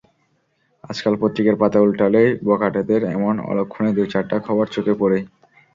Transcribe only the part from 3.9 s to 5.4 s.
দু-চারটা খবর চোখে পড়েই।